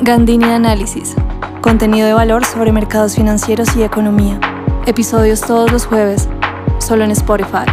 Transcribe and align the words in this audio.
Gandini 0.00 0.44
Análisis. 0.44 1.16
Contenido 1.60 2.06
de 2.06 2.12
valor 2.12 2.44
sobre 2.44 2.70
mercados 2.70 3.16
financieros 3.16 3.74
y 3.76 3.82
economía. 3.82 4.38
Episodios 4.86 5.40
todos 5.40 5.72
los 5.72 5.86
jueves, 5.86 6.28
solo 6.78 7.02
en 7.02 7.10
Spotify. 7.10 7.66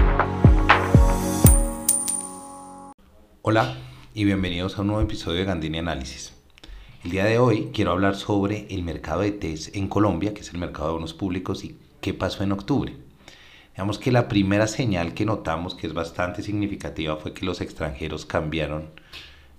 Hola 3.43 3.77
y 4.15 4.23
bienvenidos 4.23 4.75
a 4.75 4.81
un 4.81 4.87
nuevo 4.87 5.03
episodio 5.03 5.37
de 5.37 5.45
Gandini 5.45 5.77
Análisis. 5.77 6.33
El 7.03 7.11
día 7.11 7.25
de 7.25 7.37
hoy 7.37 7.69
quiero 7.71 7.91
hablar 7.91 8.15
sobre 8.15 8.65
el 8.71 8.81
mercado 8.81 9.21
de 9.21 9.31
TES 9.31 9.75
en 9.75 9.87
Colombia, 9.87 10.33
que 10.33 10.41
es 10.41 10.51
el 10.51 10.57
mercado 10.57 10.87
de 10.87 10.93
bonos 10.93 11.13
públicos, 11.13 11.63
y 11.63 11.77
qué 12.01 12.15
pasó 12.15 12.43
en 12.43 12.53
octubre. 12.53 12.97
Digamos 13.73 13.99
que 13.99 14.11
la 14.11 14.27
primera 14.27 14.65
señal 14.65 15.13
que 15.13 15.25
notamos, 15.25 15.75
que 15.75 15.85
es 15.85 15.93
bastante 15.93 16.41
significativa, 16.41 17.17
fue 17.17 17.35
que 17.35 17.45
los 17.45 17.61
extranjeros 17.61 18.25
cambiaron 18.25 18.89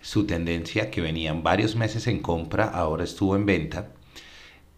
su 0.00 0.26
tendencia, 0.26 0.90
que 0.90 1.00
venían 1.00 1.42
varios 1.42 1.76
meses 1.76 2.06
en 2.06 2.20
compra, 2.20 2.64
ahora 2.64 3.04
estuvo 3.04 3.36
en 3.36 3.46
venta. 3.46 3.92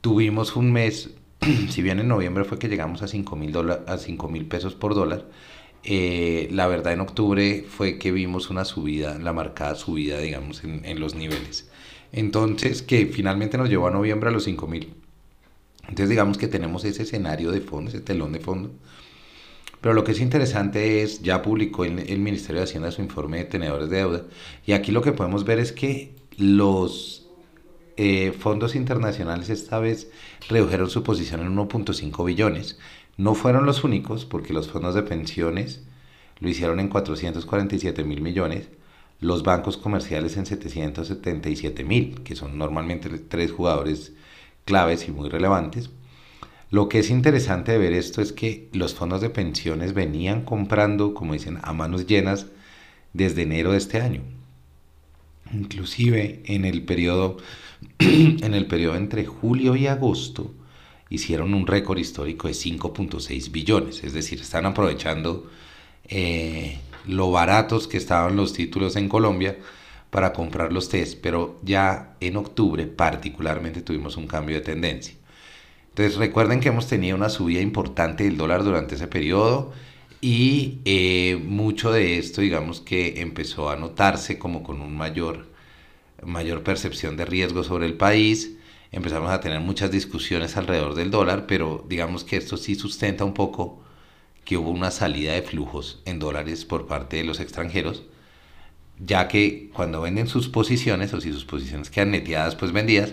Tuvimos 0.01 0.57
un 0.57 0.73
mes, 0.73 1.11
si 1.69 1.83
bien 1.83 2.01
en 2.01 2.09
noviembre 2.09 2.45
fue 2.45 2.59
que 2.59 2.69
llegamos 2.69 3.03
a 3.03 3.09
5 3.09 3.37
mil 3.37 4.47
pesos 4.47 4.75
por 4.75 4.95
dólar, 4.95 5.27
eh, 5.85 6.49
la 6.53 6.67
verdad 6.67 6.93
en 6.93 7.01
octubre 7.01 7.65
fue 7.69 7.99
que 7.99 8.13
vimos 8.13 8.51
una 8.51 8.65
subida, 8.65 9.19
la 9.19 9.33
marcada 9.33 9.75
subida, 9.75 10.19
digamos, 10.19 10.65
en, 10.65 10.85
en 10.85 11.01
los 11.01 11.15
niveles. 11.15 11.71
Entonces, 12.13 12.83
que 12.83 13.07
finalmente 13.07 13.59
nos 13.59 13.69
llevó 13.69 13.89
a 13.89 13.91
noviembre 13.91 14.31
a 14.31 14.33
los 14.33 14.45
5 14.45 14.67
mil. 14.67 14.95
Entonces, 15.83 16.11
digamos 16.11 16.39
que 16.39 16.49
tenemos 16.49 16.85
ese 16.85 17.03
escenario 17.03 17.51
de 17.51 17.61
fondo, 17.61 17.91
ese 17.91 18.01
telón 18.01 18.33
de 18.33 18.41
fondo. 18.41 18.73
Pero 19.81 19.95
lo 19.95 20.05
que 20.05 20.13
es 20.13 20.21
interesante 20.21 21.03
es, 21.03 21.23
ya 21.23 21.43
publicó 21.43 21.85
el, 21.85 21.99
el, 22.01 22.19
Ministerio 22.19 22.61
de 22.61 22.65
Hacienda 22.65 22.91
su 22.91 23.03
informe 23.03 23.39
de 23.39 23.45
tenedores 23.45 23.91
de 23.91 23.97
deuda, 23.99 24.23
y 24.67 24.73
aquí 24.73 24.93
lo 24.93 25.03
que 25.03 25.13
podemos 25.13 25.45
ver 25.45 25.59
es 25.59 25.73
que 25.73 26.15
los 26.37 27.29
eh, 28.01 28.31
fondos 28.31 28.77
internacionales 28.77 29.51
esta 29.51 29.81
vez 29.81 30.09
redujeron 30.49 30.89
su 30.89 31.03
posición 31.03 31.41
en 31.41 31.57
1.5 31.57 32.25
billones. 32.25 32.79
No 33.17 33.35
fueron 33.35 33.67
los 33.67 33.83
únicos, 33.83 34.25
porque 34.25 34.53
los 34.53 34.69
fondos 34.69 34.95
de 34.95 35.03
pensiones 35.03 35.83
lo 36.39 36.49
hicieron 36.49 36.79
en 36.79 36.89
447 36.89 38.05
mil 38.05 38.21
millones, 38.21 38.69
los 39.19 39.43
bancos 39.43 39.77
comerciales 39.77 40.37
en 40.37 40.47
777 40.47 41.83
mil, 41.83 42.23
que 42.23 42.37
son 42.37 42.57
normalmente 42.57 43.09
tres 43.19 43.51
jugadores 43.51 44.13
claves 44.65 45.09
y 45.09 45.11
muy 45.11 45.29
relevantes. 45.29 45.91
Lo 46.71 46.89
que 46.89 46.99
es 46.99 47.11
interesante 47.11 47.73
de 47.73 47.79
ver 47.79 47.95
esto 47.95 48.21
es 48.21 48.33
que 48.33 48.69
los 48.73 48.95
fondos 48.95 49.21
de 49.21 49.31
pensiones 49.31 49.95
venían 49.95 50.45
comprando, 50.45 51.15
como 51.15 51.33
dicen, 51.33 51.59
a 51.63 51.73
manos 51.73 52.07
llenas 52.07 52.47
desde 53.15 53.43
enero 53.43 53.73
de 53.73 53.79
este 53.79 54.01
año. 54.01 54.23
Inclusive 55.53 56.43
en 56.45 56.67
el 56.67 56.83
periodo, 56.83 57.39
en 57.99 58.55
el 58.55 58.67
periodo 58.67 58.97
entre 58.97 59.25
julio 59.25 59.77
y 59.77 59.87
agosto 59.87 60.53
hicieron 61.09 61.55
un 61.55 61.67
récord 61.67 61.99
histórico 61.99 62.49
de 62.49 62.55
5.6 62.55 63.51
billones, 63.51 64.05
es 64.05 64.13
decir, 64.13 64.41
están 64.41 64.67
aprovechando 64.67 65.51
eh, 66.07 66.79
lo 67.07 67.31
baratos 67.31 67.89
que 67.89 67.97
estaban 67.97 68.37
los 68.37 68.53
títulos 68.53 68.97
en 68.97 69.09
Colombia 69.09 69.57
para 70.11 70.35
comprar 70.35 70.73
los 70.73 70.91
test, 70.91 71.19
pero 71.23 71.59
ya 71.65 72.17
en 72.21 72.37
octubre 72.37 72.87
particularmente 72.87 73.81
tuvimos 73.81 74.19
un 74.19 74.27
cambio 74.27 74.57
de 74.57 74.63
tendencia. 74.63 75.15
Entonces 75.91 76.17
recuerden 76.17 76.61
que 76.61 76.69
hemos 76.69 76.87
tenido 76.87 77.17
una 77.17 77.29
subida 77.29 77.61
importante 77.61 78.25
del 78.25 78.37
dólar 78.37 78.65
durante 78.65 78.95
ese 78.95 79.09
periodo 79.09 79.73
y 80.21 80.79
eh, 80.85 81.41
mucho 81.45 81.93
de 81.93 82.19
esto 82.19 82.41
digamos 82.41 82.81
que 82.81 83.21
empezó 83.21 83.71
a 83.71 83.77
notarse 83.77 84.39
como 84.39 84.63
con 84.63 84.81
un 84.81 84.97
mayor, 84.97 85.49
mayor 86.23 86.63
percepción 86.63 87.17
de 87.17 87.25
riesgo 87.25 87.65
sobre 87.65 87.87
el 87.87 87.95
país. 87.95 88.57
Empezamos 88.91 89.31
a 89.31 89.41
tener 89.41 89.61
muchas 89.61 89.91
discusiones 89.91 90.57
alrededor 90.57 90.95
del 90.95 91.11
dólar, 91.11 91.47
pero 91.47 91.85
digamos 91.89 92.25
que 92.25 92.37
esto 92.37 92.57
sí 92.57 92.75
sustenta 92.75 93.25
un 93.25 93.35
poco 93.35 93.83
que 94.45 94.57
hubo 94.57 94.71
una 94.71 94.91
salida 94.91 95.35
de 95.35 95.43
flujos 95.43 96.01
en 96.07 96.19
dólares 96.19 96.65
por 96.65 96.87
parte 96.87 97.19
de 97.19 97.25
los 97.25 97.39
extranjeros, 97.39 98.05
ya 98.99 99.29
que 99.29 99.71
cuando 99.75 100.01
venden 100.01 100.27
sus 100.27 100.49
posiciones 100.49 101.13
o 101.13 101.21
si 101.21 101.33
sus 101.33 101.45
posiciones 101.45 101.91
quedan 101.91 102.13
neteadas 102.13 102.57
pues 102.57 102.73
vendidas, 102.73 103.13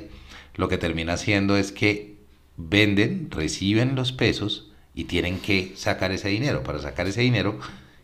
lo 0.55 0.69
que 0.69 0.77
termina 0.77 1.13
haciendo 1.13 1.57
es 1.57 1.73
que 1.73 2.14
venden, 2.57 3.29
reciben 3.31 3.95
los 3.95 4.11
pesos 4.11 4.71
y 4.93 5.05
tienen 5.05 5.39
que 5.39 5.73
sacar 5.75 6.11
ese 6.11 6.29
dinero. 6.29 6.63
Para 6.63 6.79
sacar 6.79 7.07
ese 7.07 7.21
dinero, 7.21 7.59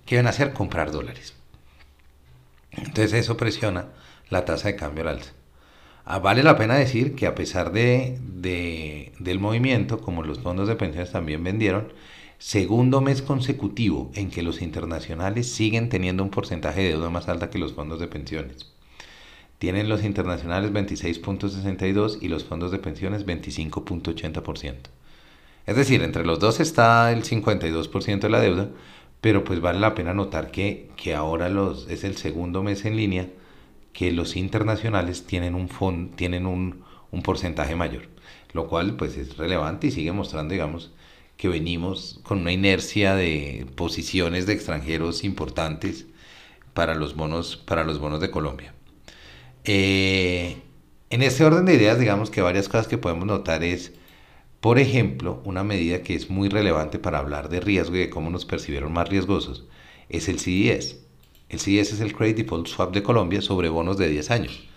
¿qué 0.06 0.18
van 0.18 0.28
a 0.28 0.32
hacer? 0.32 0.54
Comprar 0.54 0.92
dólares. 0.92 1.34
Entonces 2.72 3.14
eso 3.14 3.38
presiona 3.38 3.88
la 4.30 4.46
tasa 4.46 4.70
de 4.70 4.76
cambio 4.76 5.04
al 5.04 5.18
alza. 5.18 5.32
Ah, 6.06 6.20
vale 6.20 6.44
la 6.44 6.58
pena 6.58 6.76
decir 6.76 7.16
que 7.16 7.28
a 7.28 7.36
pesar 7.36 7.72
de, 7.72 8.20
de, 8.22 9.14
del 9.20 9.40
movimiento, 9.40 10.02
como 10.02 10.24
los 10.24 10.40
fondos 10.40 10.68
de 10.68 10.76
pensiones 10.76 11.12
también 11.12 11.44
vendieron, 11.44 11.94
segundo 12.40 13.02
mes 13.02 13.22
consecutivo 13.22 14.12
en 14.16 14.32
que 14.32 14.42
los 14.42 14.62
internacionales 14.62 15.52
siguen 15.52 15.90
teniendo 15.90 16.24
un 16.24 16.32
porcentaje 16.32 16.82
de 16.82 16.90
deuda 16.90 17.10
más 17.10 17.30
alta 17.30 17.50
que 17.50 17.60
los 17.60 17.74
fondos 17.74 18.00
de 18.00 18.08
pensiones. 18.08 18.72
Tienen 19.62 19.90
los 19.90 20.04
internacionales 20.04 20.74
26.62 20.74 22.18
y 22.20 22.30
los 22.30 22.46
fondos 22.46 22.72
de 22.72 22.80
pensiones 22.80 23.28
25.80%. 23.28 24.74
Es 25.68 25.76
decir, 25.76 26.02
entre 26.02 26.26
los 26.26 26.40
dos 26.40 26.60
está 26.60 27.12
el 27.12 27.22
52% 27.22 28.22
de 28.22 28.30
la 28.30 28.40
deuda, 28.40 28.70
pero 29.22 29.44
pues 29.44 29.62
vale 29.62 29.80
la 29.80 29.94
pena 29.94 30.16
notar 30.16 30.50
que, 30.50 30.90
que 30.98 31.14
ahora 31.14 31.48
los, 31.48 31.88
es 31.92 32.04
el 32.04 32.18
segundo 32.18 32.64
mes 32.64 32.86
en 32.86 32.96
línea 32.98 33.30
que 33.94 34.12
los 34.12 34.36
internacionales 34.36 35.28
tienen 35.28 35.54
un, 35.54 35.70
fond, 35.70 36.16
tienen 36.16 36.48
un, 36.48 36.84
un 37.12 37.22
porcentaje 37.22 37.76
mayor, 37.76 38.08
lo 38.54 38.68
cual 38.68 38.96
pues 38.96 39.16
es 39.16 39.38
relevante 39.38 39.86
y 39.86 39.92
sigue 39.92 40.12
mostrando, 40.12 40.54
digamos, 40.54 40.90
que 41.38 41.50
venimos 41.50 42.20
con 42.24 42.40
una 42.40 42.52
inercia 42.52 43.14
de 43.14 43.68
posiciones 43.76 44.48
de 44.48 44.54
extranjeros 44.54 45.24
importantes 45.24 46.08
para 46.74 46.96
los 46.96 47.16
bonos, 47.16 47.58
para 47.58 47.84
los 47.84 48.00
bonos 48.00 48.22
de 48.22 48.32
Colombia. 48.32 48.74
Eh, 49.64 50.58
en 51.10 51.22
este 51.24 51.44
orden 51.44 51.66
de 51.66 51.76
ideas, 51.76 52.00
digamos 52.00 52.30
que 52.30 52.42
varias 52.42 52.70
cosas 52.70 52.88
que 52.88 52.98
podemos 52.98 53.26
notar 53.26 53.64
es, 53.64 53.94
por 54.60 54.80
ejemplo, 54.80 55.42
una 55.46 55.64
medida 55.64 56.04
que 56.04 56.16
es 56.16 56.30
muy 56.30 56.50
relevante 56.50 57.00
para 57.00 57.20
hablar 57.20 57.50
de 57.50 57.60
riesgo 57.60 57.96
y 57.96 58.00
de 58.00 58.10
cómo 58.10 58.30
nos 58.30 58.46
percibieron 58.46 58.94
más 58.94 59.10
riesgosos, 59.10 59.66
es 60.10 60.30
el 60.30 60.40
CDS. 60.40 60.98
El 61.50 61.60
CDS 61.60 61.94
es 61.94 62.00
el 62.02 62.14
Credit 62.16 62.38
Default 62.38 62.68
Swap 62.68 62.94
de 62.94 63.04
Colombia 63.04 63.42
sobre 63.42 63.70
bonos 63.70 63.98
de 63.98 64.08
10 64.08 64.32
años. 64.32 64.68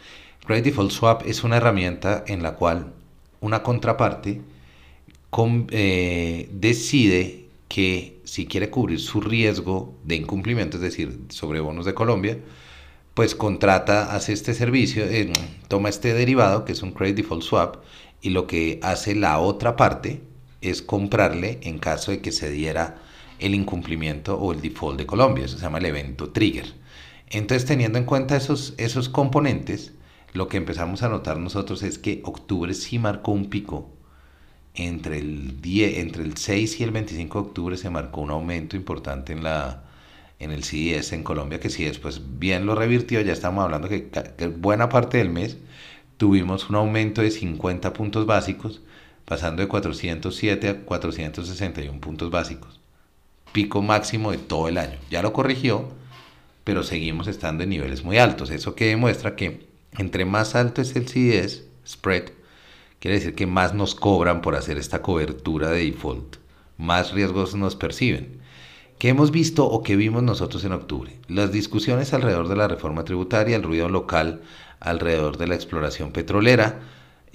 Credit 0.47 0.65
Default 0.65 0.91
Swap 0.91 1.23
es 1.27 1.45
una 1.45 1.57
herramienta 1.57 2.25
en 2.27 2.43
la 2.43 2.57
cual 2.57 2.93
una 3.41 3.63
contraparte 3.63 4.41
con, 5.31 5.67
eh, 5.71 6.49
decide 6.53 7.47
que 7.69 8.21
si 8.25 8.47
quiere 8.47 8.71
cubrir 8.71 9.01
su 9.01 9.21
riesgo 9.21 9.95
de 10.05 10.17
incumplimiento, 10.17 10.77
es 10.77 10.83
decir, 10.83 11.21
sobre 11.29 11.61
bonos 11.61 11.87
de 11.87 11.95
Colombia, 11.95 12.39
pues 13.15 13.37
contrata, 13.37 14.15
hace 14.15 14.33
este 14.33 14.55
servicio, 14.55 15.05
eh, 15.05 15.33
toma 15.69 15.89
este 15.89 16.15
derivado, 16.15 16.65
que 16.65 16.73
es 16.73 16.83
un 16.83 16.93
Credit 16.93 17.17
Default 17.17 17.43
Swap, 17.43 17.77
y 18.21 18.31
lo 18.31 18.47
que 18.47 18.81
hace 18.83 19.15
la 19.15 19.39
otra 19.39 19.77
parte 19.77 20.23
es 20.61 20.83
comprarle 20.83 21.61
en 21.63 21.79
caso 21.79 22.11
de 22.11 22.21
que 22.21 22.33
se 22.33 22.51
diera 22.51 22.97
el 23.39 23.55
incumplimiento 23.55 24.37
o 24.39 24.53
el 24.53 24.61
default 24.61 24.99
de 24.99 25.07
Colombia, 25.07 25.45
eso 25.45 25.57
se 25.59 25.63
llama 25.63 25.79
el 25.79 25.87
evento 25.87 26.31
trigger. 26.31 26.75
Entonces, 27.29 27.67
teniendo 27.67 27.99
en 27.99 28.05
cuenta 28.05 28.37
esos, 28.37 28.75
esos 28.79 29.09
componentes, 29.09 29.93
lo 30.33 30.49
que 30.49 30.57
empezamos 30.57 31.03
a 31.03 31.09
notar 31.09 31.39
nosotros 31.39 31.83
es 31.83 31.99
que 31.99 32.21
octubre 32.25 32.75
sí 32.75 32.99
marcó 32.99 33.33
un 33.33 33.51
pico 33.51 33.91
entre 34.75 35.19
el, 35.19 35.61
10, 35.61 35.99
entre 35.99 36.25
el 36.25 36.37
6 36.37 36.81
y 36.81 36.83
el 36.85 36.91
25 36.91 37.41
de 37.41 37.49
octubre 37.49 37.77
se 37.77 37.91
marcó 37.91 38.21
un 38.21 38.31
aumento 38.31 38.77
importante 38.77 39.33
en, 39.33 39.45
la, 39.45 39.85
en 40.39 40.51
el 40.51 40.65
CDS 40.65 41.13
en 41.13 41.23
Colombia, 41.23 41.61
que 41.61 41.71
si 41.71 41.85
después 41.85 42.21
bien 42.39 42.67
lo 42.67 42.75
revirtió, 42.75 43.21
ya 43.21 43.33
estamos 43.33 43.65
hablando 43.65 43.89
que, 43.89 44.09
que 44.09 44.47
buena 44.49 44.89
parte 44.89 45.19
del 45.19 45.31
mes 45.31 45.57
tuvimos 46.17 46.69
un 46.71 46.77
aumento 46.77 47.23
de 47.23 47.31
50 47.31 47.93
puntos 47.93 48.27
básicos, 48.27 48.83
pasando 49.25 49.63
de 49.63 49.69
407 49.69 50.69
a 50.69 50.81
461 50.85 52.01
puntos 52.01 52.31
básicos. 52.31 52.81
Pico 53.53 53.83
máximo 53.83 54.33
de 54.33 54.39
todo 54.39 54.69
el 54.69 54.79
año. 54.79 54.99
Ya 55.11 55.23
lo 55.23 55.33
corrigió, 55.33 55.89
pero 56.65 56.83
seguimos 56.83 57.27
estando 57.29 57.63
en 57.63 57.71
niveles 57.71 58.05
muy 58.05 58.19
altos. 58.19 58.51
Eso 58.51 58.75
que 58.75 58.87
demuestra 58.87 59.37
que 59.37 59.67
entre 59.97 60.25
más 60.25 60.55
alto 60.55 60.83
es 60.83 60.97
el 60.97 61.09
CDS, 61.09 61.65
spread, 61.87 62.25
Quiere 63.05 63.19
decir 63.19 63.35
que 63.35 63.47
más 63.47 63.75
nos 63.75 63.95
cobran 63.95 64.41
por 64.41 64.55
hacer 64.55 64.79
esta 64.79 65.03
cobertura 65.03 65.69
de 65.69 65.85
default, 65.85 66.37
más 66.79 67.13
riesgos 67.13 67.55
nos 67.55 67.77
perciben. 67.77 68.41
¿Qué 68.99 69.09
hemos 69.09 69.31
visto 69.31 69.67
o 69.67 69.83
qué 69.83 69.97
vimos 69.97 70.23
nosotros 70.23 70.65
en 70.65 70.73
octubre? 70.73 71.19
Las 71.29 71.53
discusiones 71.53 72.15
alrededor 72.15 72.49
de 72.49 72.57
la 72.57 72.69
reforma 72.69 73.05
tributaria, 73.05 73.57
el 73.57 73.63
ruido 73.63 73.89
local 73.89 74.43
alrededor 74.81 75.37
de 75.37 75.47
la 75.47 75.55
exploración 75.55 76.13
petrolera, 76.13 76.81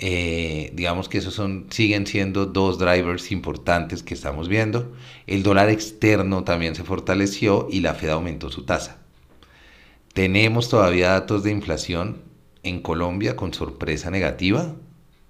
eh, 0.01 0.71
digamos 0.75 1.09
que 1.09 1.17
esos 1.17 1.33
son, 1.33 1.67
siguen 1.71 2.07
siendo 2.07 2.45
dos 2.45 2.79
drivers 2.79 3.31
importantes 3.31 4.01
que 4.01 4.13
estamos 4.13 4.47
viendo. 4.47 4.93
El 5.27 5.43
dólar 5.43 5.69
externo 5.69 6.45
también 6.45 6.73
se 6.73 6.85
fortaleció 6.85 7.67
y 7.69 7.81
la 7.81 7.93
Fed 7.93 8.09
aumentó 8.09 8.49
su 8.49 8.63
tasa. 8.63 8.99
Tenemos 10.13 10.69
todavía 10.69 11.09
datos 11.11 11.43
de 11.43 11.51
inflación 11.51 12.21
en 12.63 12.81
Colombia 12.81 13.35
con 13.35 13.53
sorpresa 13.53 14.09
negativa. 14.09 14.73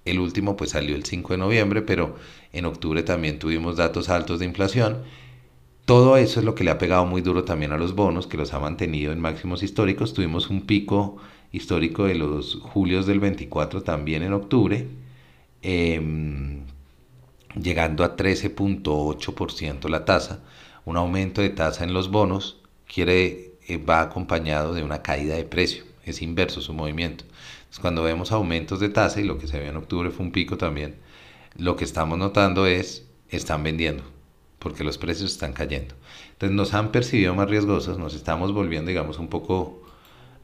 El 0.04 0.20
último 0.20 0.56
pues 0.56 0.70
salió 0.70 0.94
el 0.94 1.04
5 1.04 1.32
de 1.34 1.38
noviembre, 1.38 1.82
pero 1.82 2.14
en 2.52 2.64
octubre 2.64 3.02
también 3.02 3.40
tuvimos 3.40 3.76
datos 3.76 4.08
altos 4.08 4.38
de 4.38 4.46
inflación. 4.46 5.02
Todo 5.90 6.16
eso 6.16 6.38
es 6.38 6.46
lo 6.46 6.54
que 6.54 6.62
le 6.62 6.70
ha 6.70 6.78
pegado 6.78 7.04
muy 7.04 7.20
duro 7.20 7.42
también 7.42 7.72
a 7.72 7.76
los 7.76 7.96
bonos, 7.96 8.28
que 8.28 8.36
los 8.36 8.54
ha 8.54 8.60
mantenido 8.60 9.10
en 9.10 9.18
máximos 9.18 9.64
históricos. 9.64 10.14
Tuvimos 10.14 10.48
un 10.48 10.60
pico 10.64 11.16
histórico 11.50 12.04
de 12.04 12.14
los 12.14 12.60
julios 12.62 13.06
del 13.06 13.18
24 13.18 13.82
también 13.82 14.22
en 14.22 14.32
octubre, 14.32 14.86
em, 15.62 16.60
llegando 17.60 18.04
a 18.04 18.14
13.8% 18.14 19.88
la 19.88 20.04
tasa. 20.04 20.44
Un 20.84 20.96
aumento 20.96 21.42
de 21.42 21.50
tasa 21.50 21.82
en 21.82 21.92
los 21.92 22.08
bonos 22.08 22.60
quiere, 22.86 23.54
eh, 23.66 23.76
va 23.78 24.00
acompañado 24.00 24.74
de 24.74 24.84
una 24.84 25.02
caída 25.02 25.34
de 25.34 25.44
precio, 25.44 25.82
es 26.04 26.22
inverso 26.22 26.60
su 26.60 26.72
movimiento. 26.72 27.24
cuando 27.80 28.04
vemos 28.04 28.30
aumentos 28.30 28.78
de 28.78 28.90
tasa, 28.90 29.20
y 29.20 29.24
lo 29.24 29.38
que 29.38 29.48
se 29.48 29.58
vio 29.58 29.70
en 29.70 29.76
octubre 29.76 30.10
fue 30.10 30.24
un 30.26 30.32
pico 30.32 30.56
también, 30.56 30.94
lo 31.56 31.74
que 31.74 31.84
estamos 31.84 32.16
notando 32.18 32.66
es, 32.66 33.06
están 33.28 33.64
vendiendo, 33.64 34.04
porque 34.60 34.84
los 34.84 34.98
precios 34.98 35.32
están 35.32 35.52
cayendo. 35.52 35.96
Entonces 36.32 36.54
nos 36.54 36.74
han 36.74 36.92
percibido 36.92 37.34
más 37.34 37.50
riesgosos, 37.50 37.98
nos 37.98 38.14
estamos 38.14 38.52
volviendo, 38.54 38.90
digamos, 38.90 39.18
un 39.18 39.26
poco, 39.26 39.82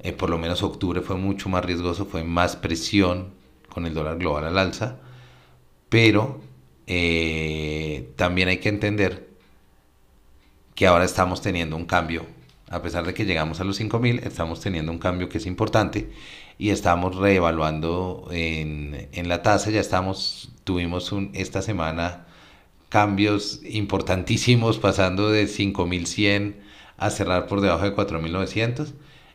eh, 0.00 0.12
por 0.12 0.30
lo 0.30 0.38
menos 0.38 0.64
octubre 0.64 1.00
fue 1.02 1.16
mucho 1.16 1.48
más 1.48 1.64
riesgoso, 1.64 2.06
fue 2.06 2.24
más 2.24 2.56
presión 2.56 3.30
con 3.68 3.86
el 3.86 3.94
dólar 3.94 4.18
global 4.18 4.44
al 4.46 4.58
alza, 4.58 4.98
pero 5.88 6.40
eh, 6.88 8.12
también 8.16 8.48
hay 8.48 8.58
que 8.58 8.70
entender 8.70 9.28
que 10.74 10.86
ahora 10.88 11.04
estamos 11.04 11.40
teniendo 11.42 11.76
un 11.76 11.86
cambio 11.86 12.26
a 12.68 12.82
pesar 12.82 13.06
de 13.06 13.14
que 13.14 13.24
llegamos 13.24 13.60
a 13.60 13.64
los 13.64 13.80
5.000, 13.80 14.24
estamos 14.24 14.60
teniendo 14.60 14.90
un 14.90 14.98
cambio 14.98 15.28
que 15.28 15.38
es 15.38 15.46
importante 15.46 16.10
y 16.58 16.70
estamos 16.70 17.16
reevaluando 17.16 18.28
en, 18.32 19.08
en 19.12 19.28
la 19.28 19.42
tasa, 19.42 19.70
ya 19.70 19.80
estamos, 19.80 20.50
tuvimos 20.64 21.12
un, 21.12 21.30
esta 21.34 21.62
semana 21.62 22.25
cambios 22.88 23.60
importantísimos 23.64 24.78
pasando 24.78 25.30
de 25.30 25.46
5.100 25.46 26.54
a 26.96 27.10
cerrar 27.10 27.46
por 27.46 27.60
debajo 27.60 27.84
de 27.84 27.94
4.900. 27.94 28.92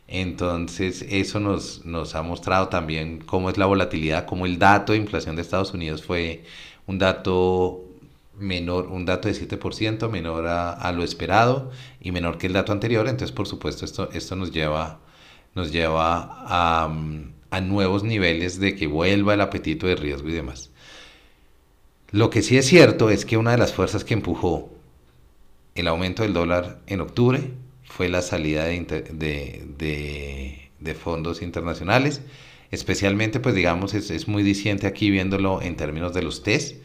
Entonces 0.08 1.06
eso 1.08 1.40
nos, 1.40 1.84
nos 1.84 2.14
ha 2.14 2.22
mostrado 2.22 2.68
también 2.68 3.20
cómo 3.20 3.50
es 3.50 3.58
la 3.58 3.66
volatilidad, 3.66 4.26
cómo 4.26 4.46
el 4.46 4.58
dato 4.58 4.92
de 4.92 4.98
inflación 4.98 5.36
de 5.36 5.42
Estados 5.42 5.72
Unidos 5.72 6.02
fue 6.02 6.44
un 6.86 6.98
dato 6.98 7.84
menor, 8.38 8.88
un 8.88 9.06
dato 9.06 9.28
de 9.28 9.34
7% 9.34 10.10
menor 10.10 10.46
a, 10.46 10.92
lo 10.92 11.04
esperado 11.04 11.70
y 12.00 12.12
menor 12.12 12.38
que 12.38 12.46
el 12.48 12.52
dato 12.54 12.72
anterior. 12.72 13.08
Entonces, 13.08 13.32
por 13.32 13.46
supuesto, 13.46 13.84
esto, 13.84 14.10
esto 14.12 14.36
nos 14.36 14.52
lleva, 14.52 15.00
nos 15.54 15.72
lleva 15.72 16.28
a, 16.46 16.90
a 17.50 17.60
nuevos 17.60 18.02
niveles 18.02 18.58
de 18.60 18.74
que 18.74 18.86
vuelva 18.86 19.34
el 19.34 19.40
apetito 19.40 19.86
de 19.86 19.96
riesgo 19.96 20.28
y 20.28 20.32
demás. 20.32 20.71
Lo 22.12 22.30
que 22.30 22.42
sí 22.42 22.56
es 22.56 22.66
cierto 22.66 23.10
es 23.10 23.24
que 23.24 23.36
una 23.36 23.50
de 23.52 23.58
las 23.58 23.72
fuerzas 23.72 24.04
que 24.04 24.14
empujó 24.14 24.70
el 25.74 25.88
aumento 25.88 26.22
del 26.22 26.34
dólar 26.34 26.80
en 26.86 27.00
octubre 27.00 27.50
fue 27.82 28.08
la 28.08 28.22
salida 28.22 28.66
de, 28.66 29.10
fondos 31.00 31.42
internacionales. 31.42 32.22
Especialmente, 32.70 33.40
pues 33.40 33.54
digamos, 33.54 33.94
es, 33.94 34.10
es 34.10 34.28
muy 34.28 34.42
diciente 34.42 34.86
aquí 34.86 35.10
viéndolo 35.10 35.60
en 35.60 35.76
términos 35.76 36.14
de 36.14 36.22
los 36.22 36.42
test 36.42 36.76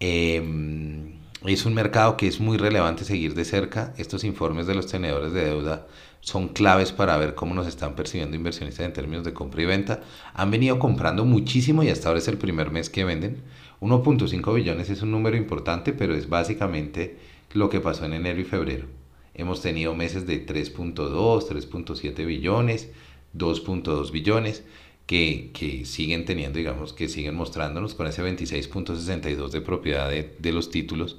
Em, 0.00 1.12
es 1.44 1.66
un 1.66 1.74
mercado 1.74 2.16
que 2.16 2.26
es 2.26 2.40
muy 2.40 2.56
relevante 2.56 3.04
seguir 3.04 3.34
de 3.34 3.44
cerca. 3.44 3.94
Estos 3.98 4.24
informes 4.24 4.66
de 4.66 4.74
los 4.74 4.86
tenedores 4.86 5.32
de 5.32 5.44
deuda 5.44 5.86
son 6.20 6.48
claves 6.48 6.92
para 6.92 7.16
ver 7.18 7.34
cómo 7.34 7.54
nos 7.54 7.66
están 7.66 7.94
percibiendo 7.94 8.36
inversionistas 8.36 8.86
en 8.86 8.92
términos 8.94 9.24
de 9.24 9.34
compra 9.34 9.62
y 9.62 9.66
venta. 9.66 10.00
Han 10.34 10.50
venido 10.50 10.78
comprando 10.78 11.24
muchísimo 11.26 11.82
y 11.82 11.90
hasta 11.90 12.08
ahora 12.08 12.18
es 12.18 12.28
el 12.28 12.38
primer 12.38 12.70
mes 12.70 12.88
que 12.90 13.04
venden. 13.04 13.42
1.5 13.80 14.54
billones 14.54 14.90
es 14.90 15.02
un 15.02 15.10
número 15.10 15.36
importante, 15.36 15.92
pero 15.92 16.14
es 16.14 16.28
básicamente 16.28 17.16
lo 17.52 17.70
que 17.70 17.80
pasó 17.80 18.04
en 18.04 18.12
enero 18.12 18.40
y 18.40 18.44
febrero. 18.44 18.86
Hemos 19.34 19.62
tenido 19.62 19.94
meses 19.94 20.26
de 20.26 20.46
3.2, 20.46 20.94
3.7 20.94 22.26
billones, 22.26 22.90
2.2 23.34 24.10
billones 24.10 24.64
que, 25.06 25.82
siguen 25.86 26.24
teniendo, 26.24 26.58
digamos, 26.58 26.92
que 26.92 27.08
siguen 27.08 27.34
mostrándonos 27.34 27.94
con 27.94 28.06
ese 28.06 28.22
26.62 28.22 29.50
de 29.50 29.60
propiedad 29.60 30.08
de, 30.08 30.52
los 30.52 30.70
títulos, 30.70 31.16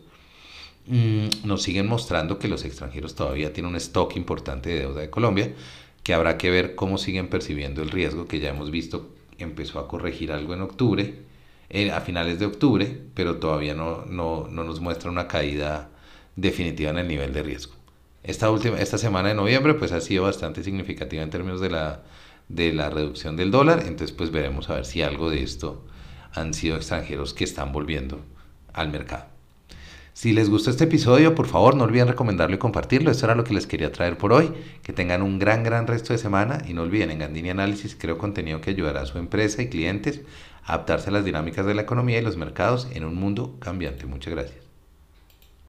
mm, 0.88 1.46
nos 1.46 1.64
siguen 1.64 1.88
mostrando 1.88 2.40
que 2.40 2.48
los 2.48 2.64
extranjeros 2.64 3.16
todavía 3.16 3.54
tienen 3.54 3.72
un 3.72 3.76
stock 3.78 4.16
importante 4.16 4.70
de 4.70 4.80
deuda 4.82 5.02
de 5.02 5.10
Colombia, 5.10 5.54
que 6.04 6.14
habrá 6.14 6.38
que 6.38 6.50
ver 6.50 6.76
cómo 6.76 6.98
siguen 6.98 7.28
percibiendo 7.28 7.82
el 7.82 7.90
riesgo, 7.90 8.28
que 8.28 8.40
ya 8.40 8.50
hemos 8.50 8.72
visto 8.72 9.10
empezó 9.40 9.80
a 9.80 9.88
corregir 9.88 10.32
algo 10.32 10.54
en 10.54 10.62
octubre, 10.62 11.16
eh, 11.72 11.92
a 11.92 12.02
finales 12.02 12.38
de 12.38 12.46
octubre, 12.46 13.02
pero 13.16 13.38
todavía 13.38 13.74
no, 13.74 14.06
no, 14.06 14.48
no 14.48 14.64
nos 14.64 14.80
muestra 14.80 15.10
una 15.10 15.28
caída 15.28 15.90
definitiva 16.36 16.92
en 16.92 17.00
el 17.00 17.08
nivel 17.08 17.34
de 17.34 17.42
riesgo. 17.42 17.74
Esta, 18.24 18.52
última, 18.52 18.80
esta 18.80 19.00
semana 19.00 19.30
de 19.30 19.36
noviembre 19.36 19.74
pues 19.74 19.92
ha 19.92 20.02
sido 20.02 20.26
bastante 20.26 20.64
significativa 20.64 21.24
en 21.24 21.32
términos 21.32 21.60
de 21.60 21.72
la 21.72 22.04
de 22.56 22.74
la 22.74 22.90
reducción 22.90 23.38
del 23.38 23.52
dólar, 23.52 23.84
entonces 23.86 24.12
pues 24.12 24.32
veremos 24.32 24.70
a 24.70 24.76
ver 24.76 24.86
si 24.86 25.02
algo 25.02 25.30
de 25.30 25.44
esto 25.44 25.86
han 26.34 26.54
sido 26.54 26.76
extranjeros 26.76 27.34
que 27.34 27.44
están 27.44 27.72
volviendo 27.72 28.22
al 28.74 28.90
mercado. 28.90 29.26
Si 30.14 30.34
les 30.34 30.50
gustó 30.50 30.70
este 30.70 30.84
episodio, 30.84 31.34
por 31.36 31.48
favor 31.48 31.76
no 31.76 31.86
olviden 31.86 32.10
recomendarlo 32.10 32.56
y 32.56 32.60
compartirlo. 32.60 33.12
Eso 33.12 33.26
era 33.26 33.36
lo 33.36 33.46
que 33.46 33.54
les 33.54 33.66
quería 33.66 33.94
traer 33.94 34.18
por 34.18 34.34
hoy. 34.34 34.52
Que 34.84 34.92
tengan 34.92 35.22
un 35.22 35.40
gran, 35.40 35.64
gran 35.64 35.88
resto 35.88 36.12
de 36.12 36.20
semana 36.20 36.62
y 36.68 36.74
no 36.74 36.82
olviden, 36.82 37.12
en 37.12 37.20
Gandini 37.20 37.50
Análisis 37.50 37.96
creo 37.98 38.18
contenido 38.18 38.60
que 38.60 38.72
ayudará 38.72 39.02
a 39.02 39.06
su 39.06 39.18
empresa 39.18 39.62
y 39.62 39.70
clientes 39.70 40.22
adaptarse 40.64 41.10
a 41.10 41.14
las 41.14 41.26
dinámicas 41.26 41.66
de 41.66 41.74
la 41.76 41.82
economía 41.82 42.20
y 42.20 42.22
los 42.22 42.38
mercados 42.38 42.88
en 42.94 43.06
un 43.06 43.16
mundo 43.16 43.58
cambiante. 43.60 44.06
Muchas 44.06 44.34
gracias. 44.34 44.61